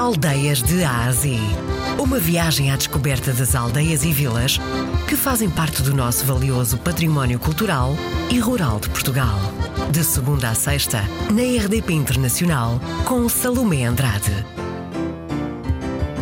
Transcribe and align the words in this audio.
Aldeias 0.00 0.62
de 0.62 0.82
Ásia. 0.82 1.38
Uma 1.98 2.18
viagem 2.18 2.70
à 2.70 2.76
descoberta 2.76 3.34
das 3.34 3.54
aldeias 3.54 4.02
e 4.02 4.10
vilas 4.10 4.58
que 5.06 5.14
fazem 5.14 5.50
parte 5.50 5.82
do 5.82 5.94
nosso 5.94 6.24
valioso 6.24 6.78
património 6.78 7.38
cultural 7.38 7.94
e 8.30 8.38
rural 8.38 8.80
de 8.80 8.88
Portugal. 8.88 9.38
De 9.92 10.02
segunda 10.02 10.48
a 10.48 10.54
sexta, 10.54 11.02
na 11.30 11.42
RDP 11.42 11.92
Internacional, 11.92 12.80
com 13.04 13.28
Salomé 13.28 13.84
Andrade. 13.84 14.32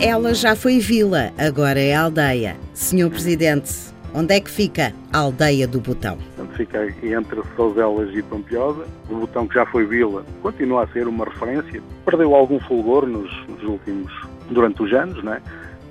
Ela 0.00 0.32
já 0.32 0.56
foi 0.56 0.78
vila, 0.78 1.30
agora 1.36 1.78
é 1.78 1.94
aldeia. 1.94 2.56
Senhor 2.72 3.10
Presidente, 3.10 3.74
onde 4.14 4.36
é 4.36 4.40
que 4.40 4.50
fica 4.50 4.94
a 5.12 5.18
aldeia 5.18 5.68
do 5.68 5.82
Botão? 5.82 6.16
Fica 6.56 6.86
entre 7.02 7.42
Souzelas 7.54 8.14
e 8.14 8.22
Pampilhosa. 8.22 8.86
O 9.08 9.16
Botão, 9.16 9.46
que 9.46 9.54
já 9.54 9.66
foi 9.66 9.86
vila, 9.86 10.24
continua 10.42 10.84
a 10.84 10.86
ser 10.88 11.06
uma 11.06 11.24
referência. 11.24 11.82
Perdeu 12.04 12.34
algum 12.34 12.58
fulgor 12.60 13.06
nos, 13.06 13.30
nos 13.46 13.62
últimos, 13.62 14.12
durante 14.50 14.82
os 14.82 14.92
anos, 14.92 15.22
não 15.22 15.34
é? 15.34 15.42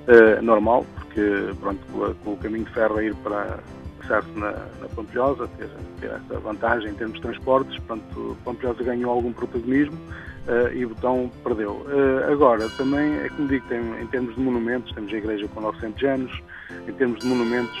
Uh, 0.06 0.42
normal, 0.42 0.86
porque 0.94 1.20
pronto, 1.60 1.80
com, 1.92 2.14
com, 2.14 2.32
o 2.34 2.36
caminho 2.36 2.64
de 2.64 2.70
ferro 2.72 2.98
a 2.98 3.04
ir 3.04 3.14
para 3.16 3.58
passar-se 4.00 4.38
na, 4.38 4.52
na 4.52 4.88
Pampilhosa, 4.94 5.48
ter, 5.58 5.68
ter, 6.00 6.10
essa 6.10 6.38
vantagem 6.38 6.90
em 6.90 6.94
termos 6.94 7.16
de 7.16 7.22
transportes, 7.22 7.76
pronto, 7.80 8.36
Pampilhosa 8.44 8.84
ganhou 8.84 9.10
algum 9.10 9.32
protagonismo 9.32 9.98
uh, 10.46 10.72
e 10.72 10.86
Botão 10.86 11.28
perdeu. 11.42 11.72
Uh, 11.72 12.30
agora, 12.30 12.68
também 12.76 13.18
é 13.18 13.28
como 13.30 13.48
digo, 13.48 13.66
tem, 13.68 13.80
em 14.00 14.06
termos 14.06 14.36
de 14.36 14.40
monumentos, 14.40 14.92
temos 14.94 15.12
a 15.12 15.16
igreja 15.16 15.48
com 15.48 15.60
900 15.60 16.04
anos, 16.04 16.42
em 16.86 16.92
termos 16.92 17.18
de 17.18 17.26
monumentos 17.26 17.76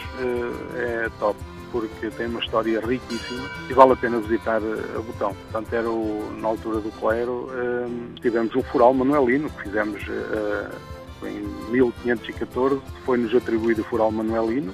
é 0.74 1.08
top 1.20 1.38
porque 1.80 2.10
tem 2.10 2.26
uma 2.26 2.40
história 2.40 2.80
riquíssima 2.80 3.48
e 3.68 3.72
vale 3.72 3.92
a 3.92 3.96
pena 3.96 4.18
visitar 4.18 4.56
a 4.56 5.00
Botão. 5.00 5.34
Portanto, 5.34 5.72
era 5.72 5.90
o, 5.90 6.32
na 6.40 6.48
altura 6.48 6.80
do 6.80 6.90
clero, 6.92 7.50
um, 7.52 8.14
tivemos 8.20 8.54
um 8.54 8.62
fural 8.62 8.94
manuelino 8.94 9.50
que 9.50 9.64
fizemos 9.64 10.02
uh, 10.08 11.26
em 11.26 11.70
1514, 11.70 12.80
foi-nos 13.04 13.34
atribuído 13.34 13.82
o 13.82 13.84
fural 13.84 14.10
manuelino, 14.10 14.72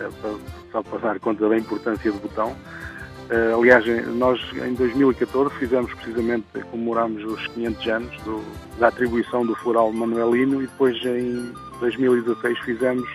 uh, 0.00 0.40
só 0.70 0.82
para 0.82 0.98
dar 0.98 1.20
conta 1.20 1.48
da 1.48 1.56
importância 1.56 2.10
do 2.10 2.18
Botão. 2.18 2.54
Aliás, 3.56 3.82
nós 4.14 4.38
em 4.52 4.74
2014 4.74 5.54
fizemos 5.54 5.94
precisamente, 5.94 6.44
comemoramos 6.70 7.24
os 7.24 7.46
500 7.46 7.86
anos 7.88 8.22
do, 8.24 8.42
da 8.78 8.88
atribuição 8.88 9.46
do 9.46 9.54
fural 9.54 9.90
manuelino 9.90 10.62
e 10.62 10.66
depois 10.66 11.02
em 11.02 11.50
2016 11.80 12.58
fizemos 12.58 13.08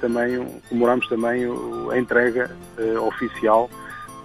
também 0.00 0.46
comemoramos 0.68 1.06
também 1.08 1.44
a 1.90 1.98
entrega 1.98 2.50
uh, 2.78 3.06
oficial 3.06 3.70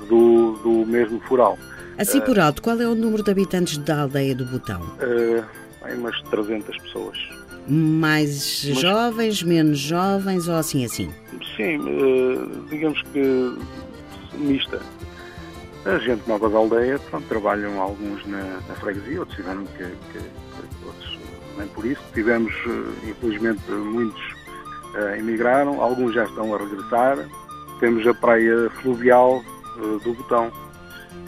do, 0.08 0.54
do 0.64 0.86
mesmo 0.86 1.20
fural. 1.22 1.58
Assim 1.98 2.20
por 2.22 2.40
alto, 2.40 2.62
qual 2.62 2.80
é 2.80 2.88
o 2.88 2.96
número 2.96 3.24
de 3.24 3.32
habitantes 3.32 3.78
da 3.78 4.02
aldeia 4.02 4.36
do 4.36 4.46
Botão? 4.46 4.82
Uh, 4.82 5.44
umas 5.94 6.22
300 6.24 6.78
pessoas. 6.78 7.18
Mais 7.68 8.64
Mas, 8.66 8.80
jovens, 8.80 9.42
menos 9.42 9.80
jovens 9.80 10.48
ou 10.48 10.56
assim 10.56 10.86
assim? 10.86 11.10
Sim, 11.56 11.80
digamos 12.70 13.02
que 13.14 13.58
mista. 14.38 14.80
A 15.86 15.98
gente 16.00 16.28
nova 16.28 16.50
da 16.50 16.58
aldeia, 16.58 17.00
pronto, 17.00 17.28
trabalham 17.28 17.80
alguns 17.80 18.26
na, 18.26 18.44
na 18.68 18.76
freguesia, 18.76 19.20
outros 19.20 19.38
tiveram 19.38 19.66
que, 19.66 19.84
que, 19.84 20.20
que, 20.20 20.86
outros 20.86 21.20
nem 21.58 21.68
por 21.70 21.86
isso. 21.86 22.02
Tivemos, 22.14 22.54
infelizmente, 23.08 23.62
muitos 23.72 24.35
uh, 24.98 25.16
emigraram, 25.18 25.82
alguns 25.82 26.14
já 26.14 26.26
estão 26.26 26.54
a 26.54 26.58
regressar. 26.58 27.18
Temos 27.80 28.08
a 28.08 28.14
praia 28.14 28.70
fluvial 28.82 29.44
uh, 29.78 30.00
do 30.00 30.14
Botão, 30.14 30.52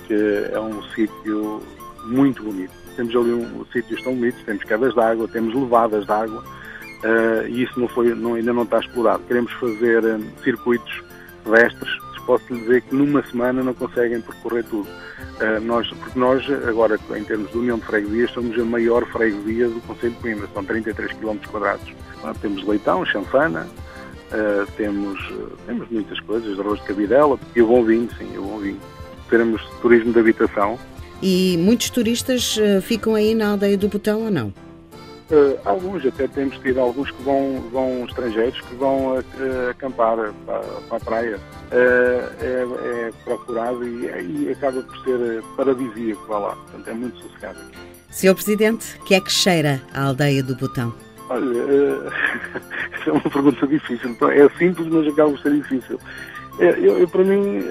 que 0.07 0.49
é 0.51 0.59
um 0.59 0.81
sítio 0.93 1.61
muito 2.05 2.43
bonito. 2.43 2.71
Temos 2.95 3.15
ali 3.15 3.31
um, 3.31 3.65
sítios 3.71 4.01
tão 4.01 4.15
bonitos, 4.15 4.41
temos 4.43 4.63
quedas 4.63 4.93
de 4.93 4.99
água, 4.99 5.27
temos 5.27 5.53
levadas 5.53 6.05
de 6.05 6.11
água, 6.11 6.43
uh, 6.43 7.47
e 7.47 7.63
isso 7.63 7.79
não 7.79 7.87
foi, 7.87 8.13
não, 8.15 8.33
ainda 8.33 8.53
não 8.53 8.63
está 8.63 8.79
explorado. 8.79 9.23
Queremos 9.27 9.51
fazer 9.53 10.03
um, 10.03 10.23
circuitos 10.43 11.03
pedestres, 11.43 12.06
posso 12.27 12.53
lhe 12.53 12.59
dizer 12.59 12.81
que 12.81 12.93
numa 12.93 13.25
semana 13.25 13.63
não 13.63 13.73
conseguem 13.73 14.19
percorrer 14.19 14.65
tudo. 14.65 14.87
Uh, 14.87 15.61
nós, 15.61 15.87
porque 15.87 16.19
nós, 16.19 16.45
agora, 16.67 16.99
em 17.15 17.23
termos 17.23 17.49
de 17.49 17.57
união 17.57 17.79
de 17.79 17.85
freguesias, 17.85 18.31
somos 18.31 18.59
a 18.59 18.65
maior 18.65 19.05
freguesia 19.07 19.69
do 19.69 19.79
Conselho 19.81 20.13
de 20.13 20.19
Coimbra, 20.19 20.49
são 20.53 20.63
33 20.63 21.13
km 21.13 21.37
quadrados. 21.49 21.93
temos 22.41 22.67
leitão, 22.67 23.05
chanfana, 23.05 23.65
uh, 23.65 24.71
temos, 24.75 25.17
uh, 25.29 25.57
temos 25.65 25.89
muitas 25.89 26.19
coisas, 26.19 26.59
arroz 26.59 26.81
de 26.81 26.87
cabidela 26.87 27.39
e 27.55 27.61
o 27.61 27.67
bom 27.67 27.83
vinho, 27.83 28.09
sim, 28.17 28.37
o 28.37 28.41
bom 28.41 28.59
vinho. 28.59 28.79
Teremos 29.29 29.63
turismo 29.81 30.11
de 30.11 30.19
habitação. 30.19 30.77
E 31.21 31.57
muitos 31.57 31.89
turistas 31.89 32.57
ficam 32.83 33.15
aí 33.15 33.33
na 33.33 33.49
aldeia 33.49 33.77
do 33.77 33.87
Botão 33.87 34.25
ou 34.25 34.31
não? 34.31 34.53
Uh, 35.29 35.59
alguns, 35.65 36.05
até 36.05 36.25
temos 36.25 36.57
tido 36.59 36.79
alguns 36.79 37.11
que 37.11 37.21
vão, 37.23 37.59
vão 37.69 38.05
estrangeiros 38.05 38.61
que 38.61 38.75
vão 38.75 39.17
uh, 39.17 39.23
acampar 39.69 40.15
para, 40.45 40.61
para, 40.61 40.97
a 40.97 40.99
praia. 41.01 41.37
Uh, 41.37 42.31
é, 42.41 43.07
é, 43.07 43.11
procurado 43.25 43.85
e, 43.85 44.05
e, 44.05 44.49
acaba 44.51 44.81
por 44.81 44.97
ser 45.03 45.43
paradisíaco 45.57 46.25
vá 46.29 46.39
lá. 46.39 46.55
Portanto, 46.55 46.87
é 46.87 46.93
muito 46.93 47.17
sossegado 47.19 47.59
aqui. 47.59 47.77
Senhor 48.09 48.35
Presidente, 48.35 48.97
que 49.05 49.15
é 49.15 49.19
que 49.19 49.29
cheira 49.29 49.81
a 49.93 50.03
aldeia 50.03 50.41
do 50.41 50.55
Botão? 50.55 50.93
Olha, 51.29 51.43
essa 52.97 53.09
é 53.09 53.11
uma 53.11 53.21
pergunta 53.21 53.67
difícil. 53.67 54.11
Então, 54.11 54.31
é 54.31 54.47
simples, 54.57 54.87
mas 54.87 55.07
acaba 55.07 55.31
por 55.31 55.39
ser 55.41 55.51
difícil. 55.55 55.99
Eu, 56.57 56.99
eu 56.99 57.07
para 57.09 57.25
mim, 57.25 57.61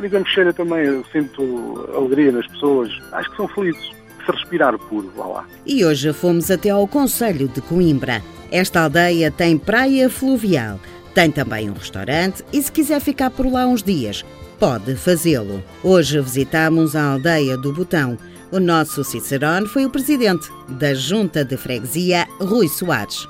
digamos 0.00 0.28
que 0.28 0.34
cheira 0.34 0.52
também, 0.52 0.84
eu 0.84 1.04
sinto 1.06 1.90
alegria 1.96 2.30
nas 2.30 2.46
pessoas. 2.46 2.96
Acho 3.10 3.28
que 3.30 3.36
são 3.36 3.48
felizes 3.48 3.97
respirar 4.32 4.78
puro, 4.78 5.12
vá 5.16 5.26
lá. 5.26 5.46
E 5.66 5.84
hoje 5.84 6.12
fomos 6.12 6.50
até 6.50 6.70
ao 6.70 6.86
Conselho 6.86 7.48
de 7.48 7.60
Coimbra. 7.60 8.22
Esta 8.50 8.82
aldeia 8.82 9.30
tem 9.30 9.58
praia 9.58 10.08
fluvial, 10.08 10.80
tem 11.14 11.30
também 11.30 11.68
um 11.68 11.74
restaurante 11.74 12.44
e 12.52 12.62
se 12.62 12.72
quiser 12.72 13.00
ficar 13.00 13.30
por 13.30 13.50
lá 13.50 13.66
uns 13.66 13.82
dias, 13.82 14.24
pode 14.58 14.94
fazê-lo. 14.96 15.62
Hoje 15.82 16.20
visitamos 16.20 16.96
a 16.96 17.12
aldeia 17.12 17.56
do 17.56 17.72
Botão. 17.72 18.16
O 18.50 18.58
nosso 18.58 19.04
Cicerone 19.04 19.66
foi 19.66 19.84
o 19.84 19.90
presidente 19.90 20.48
da 20.68 20.94
Junta 20.94 21.44
de 21.44 21.56
Freguesia, 21.56 22.26
Rui 22.40 22.66
Soares. 22.68 23.26